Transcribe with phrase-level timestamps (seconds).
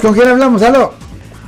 [0.00, 0.62] ¿con quién hablamos?
[0.62, 0.92] Aló.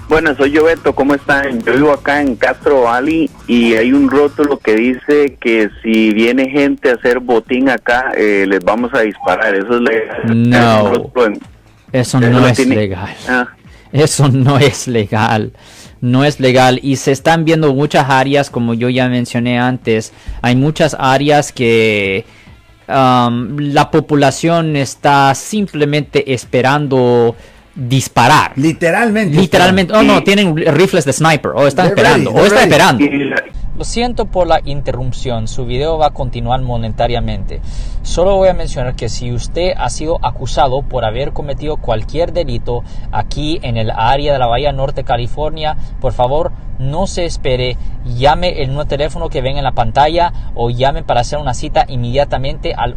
[0.09, 1.61] Bueno, soy yo Beto, ¿cómo están?
[1.65, 6.49] Yo vivo acá en Castro Valley y hay un rótulo que dice que si viene
[6.49, 9.53] gente a hacer botín acá, eh, les vamos a disparar.
[9.57, 10.49] Eso es legal.
[10.49, 11.11] No.
[11.93, 13.15] Eso Eso no es tiene- legal.
[13.29, 13.49] Ah.
[13.93, 15.53] Eso no es legal.
[16.01, 16.79] No es legal.
[16.83, 20.13] Y se están viendo muchas áreas, como yo ya mencioné antes.
[20.41, 22.25] Hay muchas áreas que
[22.89, 27.35] um, la población está simplemente esperando
[27.77, 28.53] disparar.
[28.57, 29.37] Literalmente.
[29.37, 29.93] Literalmente.
[29.95, 31.53] Oh, no, tienen rifles de sniper.
[31.55, 32.31] O están They're esperando.
[32.31, 33.35] O están they're esperando.
[33.37, 33.43] La-
[33.77, 37.61] Lo siento por la interrupción, su video va a continuar monetariamente.
[38.03, 42.83] Solo voy a mencionar que si usted ha sido acusado por haber cometido cualquier delito
[43.13, 48.63] aquí en el área de la Bahía Norte, California, por favor no se espere, llame
[48.63, 52.73] el nuevo teléfono que ven en la pantalla o llame para hacer una cita inmediatamente
[52.75, 52.95] al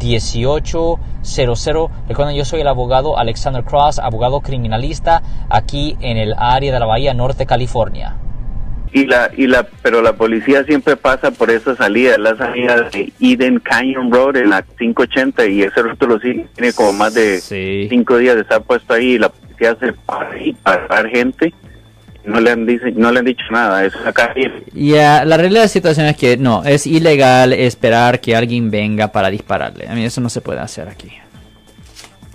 [0.00, 1.90] 1-800-530-1800.
[2.08, 6.86] Recuerden, yo soy el abogado Alexander Cross, abogado criminalista aquí en el área de la
[6.86, 8.16] Bahía Norte, California.
[8.92, 13.12] Y la, y la, pero la policía siempre pasa por esa salida, la salida de
[13.20, 17.86] Eden Canyon Road en la 580 y ese rótulo sí tiene como más de Sí.
[17.88, 21.54] cinco días de estar puesto ahí y la policía se para ahí para parar gente.
[22.24, 24.34] No le han dice, no le han dicho nada, eso es acá.
[24.74, 29.08] Ya, la realidad de la situación es que no, es ilegal esperar que alguien venga
[29.08, 29.88] para dispararle.
[29.88, 31.10] A mí eso no se puede hacer aquí.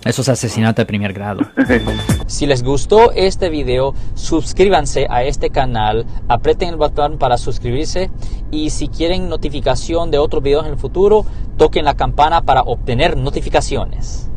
[0.04, 1.40] Eso es asesinato de primer grado.
[2.28, 8.10] Si les gustó este video, suscríbanse a este canal, aprieten el botón para suscribirse
[8.50, 11.24] y si quieren notificación de otros videos en el futuro,
[11.56, 14.28] toquen la campana para obtener notificaciones.